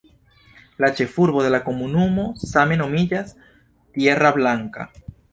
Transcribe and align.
La 0.83 0.87
ĉefurbo 0.99 1.41
de 1.47 1.49
la 1.55 1.59
komunumo 1.65 2.25
same 2.51 2.77
nomiĝas 2.79 3.35
"Tierra 3.99 4.33
Blanca". 4.39 4.87